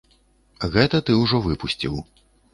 Гэта 0.75 1.03
ты 1.11 1.19
ўжо 1.21 1.43
выпусціў. 1.45 2.03